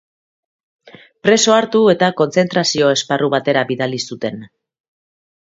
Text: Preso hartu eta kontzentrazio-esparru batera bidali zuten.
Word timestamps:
Preso 1.25 1.53
hartu 1.55 1.81
eta 1.93 2.09
kontzentrazio-esparru 2.21 3.31
batera 3.35 3.65
bidali 3.75 4.03
zuten. 4.11 4.43